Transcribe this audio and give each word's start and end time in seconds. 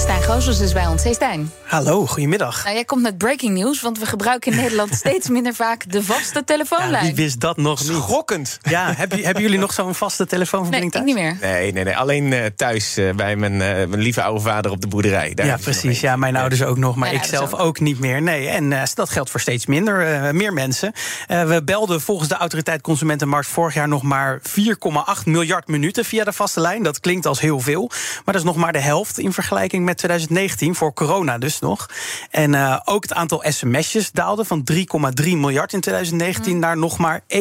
Stijn 0.00 0.22
Goosens 0.22 0.60
is 0.60 0.72
bij 0.72 0.86
ons. 0.86 1.02
Hey 1.02 1.12
Stijn. 1.12 1.50
Hallo, 1.64 2.06
goedemiddag. 2.06 2.62
Nou, 2.62 2.74
jij 2.74 2.84
komt 2.84 3.02
met 3.02 3.18
breaking 3.18 3.58
news, 3.58 3.80
want 3.80 3.98
we 3.98 4.06
gebruiken 4.06 4.52
in 4.52 4.58
Nederland 4.62 4.94
steeds 4.94 5.28
minder 5.28 5.54
vaak 5.54 5.92
de 5.92 6.02
vaste 6.02 6.38
Ja, 6.38 6.42
telefoonlijn. 6.44 7.04
wie 7.04 7.14
wist 7.14 7.40
dat 7.40 7.56
nog 7.56 7.80
niet? 7.88 7.96
Schokkend. 7.96 8.58
Ja, 8.62 8.92
hebben, 8.96 9.22
hebben 9.24 9.42
jullie 9.42 9.58
nog 9.58 9.72
zo'n 9.72 9.94
vaste 9.94 10.22
nee, 10.22 10.30
telefoonverbinding 10.30 10.92
ik 10.94 10.98
thuis? 11.00 11.14
niet 11.14 11.24
meer. 11.24 11.50
Nee, 11.50 11.72
nee, 11.72 11.84
nee. 11.84 11.96
Alleen 11.96 12.32
eh, 12.32 12.44
thuis 12.56 12.96
eh, 12.96 13.14
bij 13.14 13.36
mijn, 13.36 13.52
eh, 13.52 13.58
mijn 13.88 14.00
lieve 14.00 14.22
oude 14.22 14.40
vader 14.40 14.70
op 14.70 14.80
de 14.80 14.86
boerderij. 14.86 15.34
Daar 15.34 15.46
Ja, 15.46 15.56
precies. 15.56 16.00
Ja, 16.00 16.16
mijn 16.16 16.36
ouders 16.36 16.62
ook 16.62 16.78
nog, 16.78 16.96
maar 16.96 17.12
ik 17.12 17.24
zelf 17.24 17.54
ook. 17.54 17.60
ook. 17.60 17.80
niet 17.80 17.98
meer. 18.00 18.22
Nee, 18.22 18.48
en 18.48 18.72
eh, 18.72 18.82
dat 18.94 19.10
geldt 19.10 19.30
voor 19.30 19.40
steeds 19.40 19.66
minder, 19.66 20.06
eh, 20.24 20.30
meer 20.30 20.52
mensen. 20.52 20.92
Eh, 21.26 21.44
we 21.44 21.62
belden 21.64 22.00
volgens 22.00 22.28
de 22.28 22.34
Autoriteit 22.34 22.80
Consumentenmarkt 22.80 23.48
vorig 23.48 23.74
jaar 23.74 23.88
nog 23.88 24.02
maar 24.02 24.38
4,8 24.42 25.26
miljard 25.26 25.68
minuten 25.68 26.04
via 26.04 26.24
de 26.24 26.32
vaste 26.32 26.60
lijn. 26.60 26.82
Dat 26.82 27.00
klinkt 27.00 27.26
als 27.26 27.40
heel 27.40 27.60
veel, 27.60 27.86
maar 27.88 28.34
dat 28.34 28.34
is 28.34 28.42
nog 28.44 28.56
maar 28.56 28.72
de 28.72 28.78
helft 28.80 29.18
in 29.18 29.32
vergelijking 29.32 29.84
met 29.84 29.89
2019, 29.94 30.74
voor 30.74 30.92
corona 30.92 31.38
dus 31.38 31.58
nog. 31.58 31.86
En 32.30 32.54
eh, 32.54 32.80
ook 32.84 33.02
het 33.02 33.14
aantal 33.14 33.44
sms'jes 33.48 34.10
daalde 34.10 34.44
van 34.44 34.68
3,3 34.72 34.82
miljard 35.24 35.72
in 35.72 35.80
2019 35.80 36.58
naar 36.58 36.76
nog 36.76 36.98
maar 36.98 37.20
1,8 37.20 37.36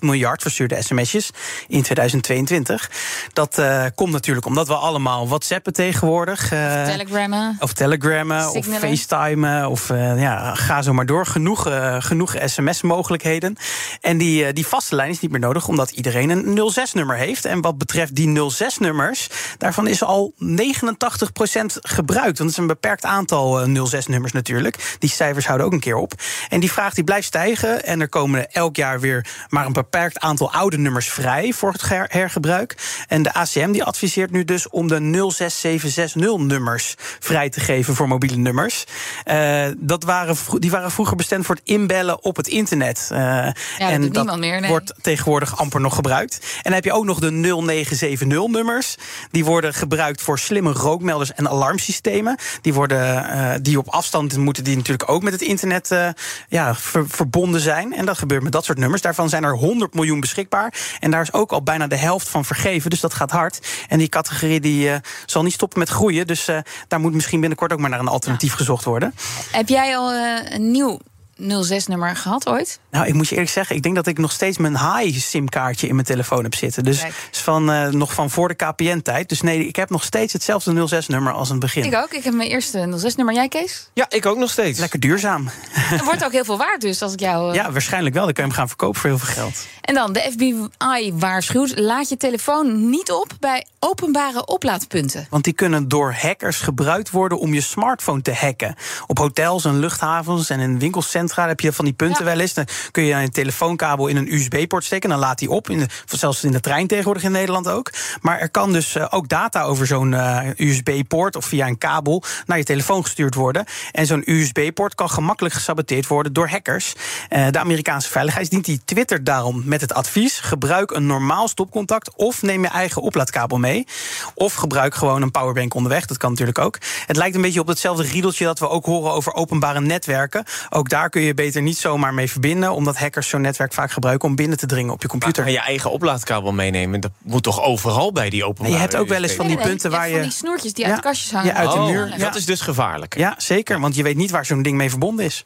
miljard 0.00 0.42
verstuurde 0.42 0.82
sms'jes 0.82 1.30
in 1.68 1.82
2022. 1.82 2.90
Dat 3.32 3.58
eh, 3.58 3.84
komt 3.94 4.12
natuurlijk 4.12 4.46
omdat 4.46 4.68
we 4.68 4.74
allemaal 4.74 5.28
WhatsAppen 5.28 5.72
tegenwoordig. 5.72 6.52
eh, 6.52 6.84
Telegrammen. 6.84 7.56
of 7.60 7.72
telegrammen, 7.72 8.50
of 8.50 8.66
facetimen, 8.66 9.68
of 9.68 9.88
ja, 9.88 10.54
ga 10.54 10.82
zo 10.82 10.92
maar 10.92 11.06
door. 11.06 11.26
Genoeg, 11.26 11.66
genoeg 11.98 12.34
sms-mogelijkheden. 12.44 13.56
En 14.00 14.18
die, 14.18 14.52
die 14.52 14.66
vaste 14.66 14.94
lijn 14.94 15.10
is 15.10 15.20
niet 15.20 15.30
meer 15.30 15.40
nodig, 15.40 15.68
omdat 15.68 15.90
iedereen 15.90 16.30
een 16.30 16.72
06-nummer 16.72 17.16
heeft. 17.16 17.44
En 17.44 17.60
wat 17.60 17.78
betreft 17.78 18.14
die 18.14 18.26
06-nummers, 18.50 19.26
daarvan 19.58 19.86
is 19.86 20.02
al 20.02 20.32
89% 20.38 21.77
gebruikt. 21.80 22.38
Want 22.38 22.50
het 22.50 22.50
is 22.50 22.56
een 22.56 22.66
beperkt 22.66 23.04
aantal 23.04 23.60
eh, 23.60 23.66
06-nummers 23.66 24.32
natuurlijk. 24.32 24.96
Die 24.98 25.10
cijfers 25.10 25.46
houden 25.46 25.66
ook 25.66 25.72
een 25.72 25.80
keer 25.80 25.96
op. 25.96 26.12
En 26.48 26.60
die 26.60 26.72
vraag 26.72 26.94
die 26.94 27.04
blijft 27.04 27.26
stijgen. 27.26 27.84
En 27.84 28.00
er 28.00 28.08
komen 28.08 28.50
elk 28.52 28.76
jaar 28.76 29.00
weer 29.00 29.26
maar 29.48 29.66
een 29.66 29.72
beperkt 29.72 30.18
aantal 30.18 30.52
oude 30.52 30.78
nummers 30.78 31.08
vrij 31.08 31.52
voor 31.52 31.72
het 31.72 31.88
her- 31.88 32.08
hergebruik. 32.08 32.76
En 33.08 33.22
de 33.22 33.34
ACM 33.34 33.72
die 33.72 33.84
adviseert 33.84 34.30
nu 34.30 34.44
dus 34.44 34.68
om 34.68 34.88
de 34.88 35.00
06760-nummers 35.00 36.94
vrij 37.18 37.50
te 37.50 37.60
geven 37.60 37.94
voor 37.94 38.08
mobiele 38.08 38.36
nummers. 38.36 38.84
Eh, 39.24 39.66
dat 39.76 40.04
waren, 40.04 40.36
die 40.58 40.70
waren 40.70 40.90
vroeger 40.90 41.16
bestemd 41.16 41.46
voor 41.46 41.54
het 41.54 41.64
inbellen 41.64 42.24
op 42.24 42.36
het 42.36 42.48
internet. 42.48 43.08
Eh, 43.12 43.44
dat 43.44 43.54
en 43.78 44.00
niemand 44.00 44.38
meer, 44.38 44.60
nee. 44.60 44.70
wordt 44.70 44.94
tegenwoordig 45.00 45.58
amper 45.58 45.80
nog 45.80 45.94
gebruikt. 45.94 46.38
En 46.42 46.60
dan 46.62 46.72
heb 46.72 46.84
je 46.84 46.92
ook 46.92 47.04
nog 47.04 47.18
de 47.18 47.30
0970-nummers. 47.30 48.96
Die 49.30 49.44
worden 49.44 49.74
gebruikt 49.74 50.22
voor 50.22 50.38
slimme 50.38 50.72
rookmelders 50.72 51.32
en 51.32 51.46
alarmsystemen. 51.68 52.36
Die, 52.60 52.74
worden, 52.74 53.28
eh, 53.28 53.54
die 53.62 53.78
op 53.78 53.88
afstand 53.88 54.36
moeten 54.36 54.64
die 54.64 54.76
natuurlijk 54.76 55.10
ook 55.10 55.22
met 55.22 55.32
het 55.32 55.42
internet 55.42 55.90
eh, 55.90 56.08
ja, 56.48 56.74
ver- 56.74 57.08
verbonden 57.08 57.60
zijn. 57.60 57.94
En 57.94 58.06
dat 58.06 58.18
gebeurt 58.18 58.42
met 58.42 58.52
dat 58.52 58.64
soort 58.64 58.78
nummers. 58.78 59.02
Daarvan 59.02 59.28
zijn 59.28 59.44
er 59.44 59.56
100 59.56 59.94
miljoen 59.94 60.20
beschikbaar. 60.20 60.74
En 61.00 61.10
daar 61.10 61.22
is 61.22 61.32
ook 61.32 61.52
al 61.52 61.62
bijna 61.62 61.86
de 61.86 61.96
helft 61.96 62.28
van 62.28 62.44
vergeven. 62.44 62.90
Dus 62.90 63.00
dat 63.00 63.14
gaat 63.14 63.30
hard. 63.30 63.66
En 63.88 63.98
die 63.98 64.08
categorie 64.08 64.60
die, 64.60 64.90
eh, 64.90 64.96
zal 65.26 65.42
niet 65.42 65.52
stoppen 65.52 65.78
met 65.78 65.88
groeien. 65.88 66.26
Dus 66.26 66.48
daar 66.88 67.00
moet 67.00 67.14
misschien 67.14 67.40
binnenkort 67.40 67.72
ook 67.72 67.78
maar 67.78 67.90
naar 67.90 68.00
een 68.00 68.08
alternatief 68.08 68.52
gezocht 68.52 68.84
worden. 68.84 69.14
Heb 69.50 69.68
jij 69.68 69.96
al 69.96 70.12
een 70.12 70.70
nieuw 70.70 70.98
06-nummer 71.40 72.16
gehad 72.16 72.48
ooit? 72.48 72.80
Nou, 72.90 73.06
ik 73.06 73.14
moet 73.14 73.28
je 73.28 73.32
eerlijk 73.34 73.50
zeggen, 73.52 73.76
ik 73.76 73.82
denk 73.82 73.94
dat 73.94 74.06
ik 74.06 74.18
nog 74.18 74.32
steeds 74.32 74.58
mijn 74.58 74.78
high-SIM-kaartje 74.78 75.86
in 75.88 75.94
mijn 75.94 76.06
telefoon 76.06 76.42
heb 76.42 76.54
zitten. 76.54 76.84
Dus 76.84 77.00
Kijk. 77.00 77.14
is 77.32 77.38
van, 77.38 77.70
eh, 77.70 77.86
nog 77.88 78.12
van 78.12 78.30
voor 78.30 78.48
de 78.48 78.54
KPN-tijd. 78.54 79.28
Dus 79.28 79.40
nee, 79.40 79.66
ik 79.66 79.76
heb 79.76 79.90
nog 79.90 80.04
steeds 80.04 80.32
hetzelfde 80.32 80.72
06-nummer 80.88 81.32
als 81.32 81.46
in 81.48 81.54
het 81.54 81.62
begin. 81.64 81.84
Ik 81.84 81.94
ook. 81.94 82.12
Ik 82.12 82.24
heb 82.24 82.34
mijn 82.34 82.48
eerste 82.48 82.86
06-nummer. 82.98 83.34
Jij, 83.34 83.48
Kees? 83.48 83.90
Ja, 83.94 84.06
ik 84.08 84.26
ook 84.26 84.36
nog 84.38 84.50
steeds. 84.50 84.78
Lekker 84.78 85.00
duurzaam. 85.00 85.48
Het 85.70 86.04
wordt 86.04 86.24
ook 86.24 86.32
heel 86.32 86.44
veel 86.44 86.58
waard 86.58 86.80
dus, 86.80 87.02
als 87.02 87.12
ik 87.12 87.20
jou... 87.20 87.48
eh, 87.50 87.54
Ja, 87.54 87.72
waarschijnlijk 87.72 88.14
wel. 88.14 88.24
Dan 88.24 88.32
kan 88.32 88.44
je 88.44 88.50
hem 88.50 88.58
gaan 88.58 88.68
verkopen 88.68 89.00
voor 89.00 89.10
heel 89.10 89.18
veel 89.18 89.34
geld. 89.34 89.66
En 89.80 89.94
dan, 89.94 90.12
de 90.12 90.28
FBI 90.32 91.12
waarschuwt... 91.14 91.78
laat 91.78 92.08
je 92.08 92.16
telefoon 92.16 92.90
niet 92.90 93.10
op 93.12 93.32
bij 93.40 93.66
openbare 93.78 94.46
oplaadpunten. 94.46 95.26
Want 95.30 95.44
die 95.44 95.52
kunnen 95.52 95.88
door 95.88 96.12
hackers 96.12 96.56
gebruikt 96.60 97.10
worden 97.10 97.38
om 97.38 97.54
je 97.54 97.60
smartphone 97.60 98.22
te 98.22 98.34
hacken. 98.34 98.74
Op 99.06 99.18
hotels 99.18 99.64
en 99.64 99.78
luchthavens 99.78 100.50
en 100.50 100.60
in 100.60 100.78
winkelcentra 100.78 101.26
heb 101.34 101.60
je 101.60 101.72
van 101.72 101.84
die 101.84 101.94
punten 101.94 102.24
Ja. 102.24 102.30
wel 102.30 102.40
eens. 102.40 102.54
Dan 102.54 102.66
kun 102.90 103.02
je 103.04 103.14
een 103.14 103.30
telefoonkabel 103.30 104.06
in 104.06 104.16
een 104.16 104.34
USB-poort 104.34 104.84
steken. 104.84 105.08
Dan 105.08 105.18
laat 105.18 105.38
die 105.38 105.50
op. 105.50 105.70
In 105.70 105.78
de, 105.78 105.86
zelfs 106.06 106.44
in 106.44 106.52
de 106.52 106.60
trein 106.60 106.86
tegenwoordig 106.86 107.22
in 107.22 107.32
Nederland 107.32 107.68
ook. 107.68 107.90
Maar 108.20 108.38
er 108.38 108.50
kan 108.50 108.72
dus 108.72 108.94
eh, 108.94 109.06
ook 109.10 109.28
data 109.28 109.62
over 109.62 109.86
zo'n 109.86 110.14
eh, 110.14 110.48
USB-poort 110.56 111.36
of 111.36 111.44
via 111.44 111.66
een 111.66 111.78
kabel 111.78 112.22
naar 112.46 112.58
je 112.58 112.64
telefoon 112.64 113.02
gestuurd 113.02 113.34
worden. 113.34 113.64
En 113.92 114.06
zo'n 114.06 114.22
USB-poort 114.26 114.94
kan 114.94 115.10
gemakkelijk 115.10 115.54
gesaboteerd 115.54 116.06
worden 116.06 116.32
door 116.32 116.48
hackers. 116.48 116.92
Eh, 117.28 117.46
de 117.50 117.58
Amerikaanse 117.58 118.08
veiligheidsdienst 118.10 118.66
die 118.66 118.80
twittert 118.84 119.26
daarom 119.26 119.62
met 119.64 119.80
het 119.80 119.94
advies: 119.94 120.38
gebruik 120.40 120.90
een 120.90 121.06
normaal 121.06 121.48
stopcontact 121.48 122.14
of 122.16 122.42
neem 122.42 122.62
je 122.62 122.68
eigen 122.68 123.02
oplaadkabel 123.02 123.58
mee. 123.58 123.86
Of 124.34 124.54
gebruik 124.54 124.94
gewoon 124.94 125.22
een 125.22 125.30
powerbank 125.30 125.74
onderweg. 125.74 126.06
Dat 126.06 126.16
kan 126.16 126.30
natuurlijk 126.30 126.58
ook. 126.58 126.78
Het 127.06 127.16
lijkt 127.16 127.34
een 127.36 127.42
beetje 127.42 127.60
op 127.60 127.66
hetzelfde 127.66 128.02
riedeltje 128.02 128.44
dat 128.44 128.58
we 128.58 128.68
ook 128.68 128.84
horen 128.84 129.12
over 129.12 129.34
openbare 129.34 129.80
netwerken. 129.80 130.44
Ook 130.70 130.88
daar 130.88 131.10
kun 131.10 131.17
je 131.22 131.34
beter 131.34 131.62
niet 131.62 131.78
zomaar 131.78 132.14
mee 132.14 132.30
verbinden, 132.30 132.72
omdat 132.72 132.96
hackers 132.98 133.28
zo'n 133.28 133.40
netwerk 133.40 133.72
vaak 133.72 133.90
gebruiken 133.92 134.28
om 134.28 134.34
binnen 134.34 134.58
te 134.58 134.66
dringen 134.66 134.92
op 134.92 135.02
je 135.02 135.08
computer. 135.08 135.42
Maar 135.42 135.52
je 135.52 135.58
eigen 135.60 135.90
oplaadkabel 135.90 136.52
meenemen, 136.52 137.00
dat 137.00 137.10
moet 137.22 137.42
toch 137.42 137.62
overal 137.62 138.12
bij 138.12 138.30
die 138.30 138.44
openbare 138.44 138.74
je 138.74 138.80
hebt 138.80 138.96
ook 138.96 139.08
wel 139.08 139.22
eens 139.22 139.32
van 139.32 139.46
die 139.46 139.56
punten 139.56 139.90
je 139.90 139.96
waar 139.96 140.08
van 140.08 140.16
je- 140.16 140.22
die 140.22 140.32
snoertjes 140.32 140.72
die 140.72 140.86
uit 140.86 140.94
de 140.96 141.02
kastjes 141.02 141.32
hangen. 141.32 141.46
ja, 141.52 141.54
uit 141.54 141.70
de 141.72 141.78
Oh, 141.78 141.86
muur. 141.86 142.14
Dat 142.18 142.34
is 142.34 142.44
dus 142.46 142.60
gevaarlijk. 142.60 143.16
Ja, 143.18 143.34
zeker, 143.38 143.80
want 143.80 143.94
je 143.94 144.02
weet 144.02 144.16
niet 144.16 144.30
waar 144.30 144.46
zo'n 144.46 144.62
ding 144.62 144.76
mee 144.76 144.90
verbonden 144.90 145.24
is. 145.24 145.44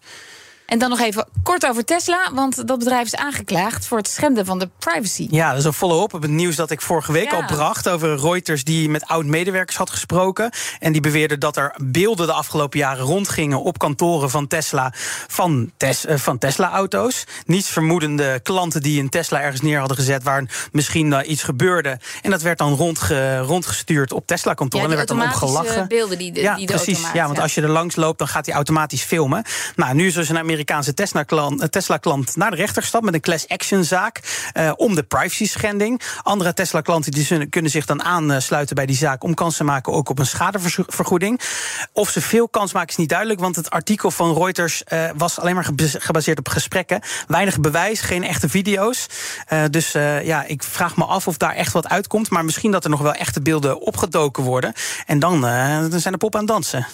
En 0.72 0.78
dan 0.78 0.91
nog 0.91 1.00
even 1.00 1.28
kort 1.43 1.66
over 1.66 1.84
Tesla, 1.84 2.31
want 2.34 2.66
dat 2.69 2.78
bedrijf 2.78 3.05
is 3.05 3.16
aangeklaagd... 3.16 3.87
voor 3.87 3.99
het 3.99 4.09
schenden 4.09 4.44
van 4.47 4.59
de 4.59 4.69
privacy. 4.78 5.27
Ja, 5.31 5.49
dat 5.50 5.59
is 5.59 5.65
een 5.65 5.72
follow-up 5.72 6.15
op 6.15 6.22
het 6.22 6.31
nieuws 6.31 6.56
dat 6.56 6.71
ik 6.71 6.81
vorige 6.81 7.12
week 7.12 7.31
Ja. 7.31 7.37
al 7.37 7.44
bracht... 7.47 7.88
over 7.88 8.16
Reuters 8.21 8.65
die 8.65 8.88
met 8.88 9.06
oud-medewerkers 9.06 9.77
had 9.77 9.91
gesproken. 9.91 10.50
En 10.78 10.93
die 10.93 11.00
beweerden 11.00 11.41
dat 11.41 11.56
er 11.56 11.75
beelden 11.82 12.27
de 12.27 12.32
afgelopen 12.32 12.78
jaren 12.78 13.05
rondgingen... 13.05 13.62
op 13.62 13.78
kantoren 13.78 14.31
van 14.31 14.47
Tesla, 14.47 14.93
van, 15.28 15.72
Tes- 15.77 16.05
eh, 16.06 16.16
van 16.16 16.38
Tesla-auto's. 16.38 17.25
Niets 17.47 17.69
vermoedende 17.69 18.41
klanten 18.43 18.82
die 18.82 19.00
een 19.00 19.09
Tesla 19.09 19.41
ergens 19.41 19.61
neer 19.61 19.78
hadden 19.78 19.97
gezet... 19.97 20.22
waar 20.22 20.69
misschien 20.72 21.12
eh, 21.12 21.31
iets 21.31 21.43
gebeurde. 21.43 21.99
En 22.22 22.31
dat 22.31 22.43
werd 22.43 22.59
dan 22.59 22.75
rondge, 22.75 23.38
rondgestuurd 23.38 24.12
op 24.12 24.27
Tesla-kantoren. 24.27 24.88
Ja, 24.88 24.93
en 24.93 25.00
er 25.00 25.06
werd 25.06 25.19
dan 25.19 25.28
op 25.28 25.32
automatische 25.34 25.66
gelachen. 25.72 25.88
beelden 25.88 26.19
die 26.19 26.32
de- 26.32 26.41
ja, 26.41 26.56
die 26.56 26.66
de 26.66 26.72
precies. 26.72 27.00
ja, 27.12 27.27
want 27.27 27.38
als 27.41 27.55
je 27.55 27.62
er 27.62 27.69
langs 27.69 27.97
loopt, 27.97 28.19
dan 28.19 28.28
gaat 28.28 28.47
hij 28.47 28.55
automatisch 28.55 29.03
filmen. 29.03 29.44
Nou, 29.77 29.94
nu 29.94 30.06
is 30.06 30.15
dus 30.15 30.28
een 30.28 30.38
Amerikaanse 30.38 30.61
Tesla-klant 30.65 31.61
eh, 31.61 31.69
Tesla-klant 31.69 32.37
naar 32.37 32.50
de 32.50 32.56
rechter 32.56 32.83
gestapt 32.83 33.05
met 33.05 33.15
een 33.15 33.21
class 33.21 33.49
action 33.49 33.84
zaak 33.84 34.21
eh, 34.53 34.73
om 34.77 34.95
de 34.95 35.03
privacy 35.03 35.47
schending. 35.47 36.00
Andere 36.23 36.55
Tesla-klanten 36.55 37.12
die 37.12 37.47
kunnen 37.47 37.71
zich 37.71 37.87
dan 37.87 38.03
aansluiten 38.03 38.77
bij 38.77 38.87
die 38.87 38.97
zaak 38.97 39.25
om 39.25 39.34
kans 39.34 39.56
te 39.56 39.65
maken 39.65 39.93
ook 39.93 40.09
op 40.09 40.19
een 40.19 40.27
schadevergoeding. 40.27 41.41
Of 41.93 42.11
ze 42.11 42.21
veel 42.21 42.49
kans 42.49 42.73
maken 42.73 42.89
is 42.89 42.97
niet 42.97 43.09
duidelijk, 43.09 43.41
want 43.41 43.56
het 43.56 43.71
artikel 43.71 44.11
van 44.11 44.34
Reuters 44.34 44.84
eh, 44.84 45.11
was 45.17 45.39
alleen 45.39 45.55
maar 45.55 45.69
gebaseerd 45.99 46.39
op 46.39 46.49
gesprekken. 46.49 47.00
Weinig 47.27 47.61
bewijs, 47.61 48.00
geen 48.00 48.25
echte 48.25 48.49
video's. 48.49 49.06
Dus 49.70 49.93
ja, 50.23 50.44
ik 50.44 50.62
vraag 50.62 50.97
me 50.97 51.05
af 51.05 51.26
of 51.26 51.37
daar 51.37 51.55
echt 51.55 51.73
wat 51.73 51.88
uitkomt. 51.88 52.31
Maar 52.31 52.44
misschien 52.44 52.70
dat 52.70 52.85
er 52.85 52.91
nog 52.91 53.00
wel 53.00 53.15
echte 53.15 53.41
beelden 53.41 53.81
opgedoken 53.81 54.43
worden. 54.43 54.73
En 55.06 55.19
dan, 55.19 55.41
dan 55.91 56.00
zijn 56.00 56.12
de 56.12 56.19
pop 56.19 56.35
aan 56.35 56.41
het 56.41 56.50
dansen. 56.50 56.87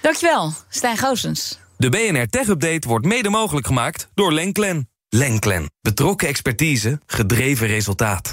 Dankjewel, 0.00 0.52
Stijn 0.68 0.96
Goosens. 0.96 1.61
De 1.82 1.88
BNR 1.88 2.26
Tech 2.26 2.48
Update 2.48 2.88
wordt 2.88 3.06
mede 3.06 3.28
mogelijk 3.28 3.66
gemaakt 3.66 4.08
door 4.14 4.32
Lenklen. 4.32 4.88
Lenklen. 5.08 5.70
Betrokken 5.80 6.28
expertise, 6.28 7.00
gedreven 7.06 7.66
resultaat. 7.66 8.32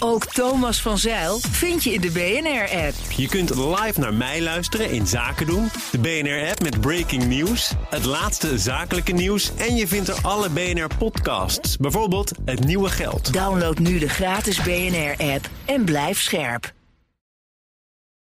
Ook 0.00 0.26
Thomas 0.26 0.82
van 0.82 0.98
Zeil 0.98 1.38
vind 1.50 1.84
je 1.84 1.92
in 1.92 2.00
de 2.00 2.10
BNR-app. 2.10 2.94
Je 3.16 3.28
kunt 3.28 3.54
live 3.54 4.00
naar 4.00 4.14
mij 4.14 4.42
luisteren 4.42 4.90
in 4.90 5.06
Zaken 5.06 5.46
doen. 5.46 5.68
De 5.90 5.98
BNR-app 5.98 6.62
met 6.62 6.80
breaking 6.80 7.26
news. 7.26 7.72
Het 7.88 8.04
laatste 8.04 8.58
zakelijke 8.58 9.12
nieuws. 9.12 9.52
En 9.56 9.76
je 9.76 9.86
vindt 9.86 10.08
er 10.08 10.18
alle 10.22 10.50
BNR-podcasts. 10.50 11.76
Bijvoorbeeld 11.76 12.32
Het 12.44 12.64
Nieuwe 12.64 12.88
Geld. 12.88 13.32
Download 13.32 13.78
nu 13.78 13.98
de 13.98 14.08
gratis 14.08 14.62
BNR-app 14.62 15.48
en 15.64 15.84
blijf 15.84 16.20
scherp. 16.20 16.76